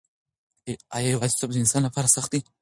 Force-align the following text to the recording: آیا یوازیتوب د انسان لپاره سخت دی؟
آیا 0.95 1.09
یوازیتوب 1.15 1.49
د 1.53 1.57
انسان 1.61 1.81
لپاره 1.87 2.13
سخت 2.15 2.29
دی؟ 2.33 2.41